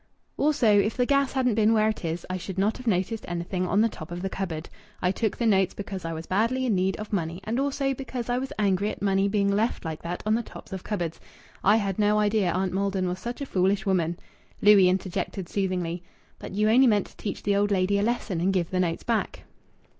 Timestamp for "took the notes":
5.11-5.75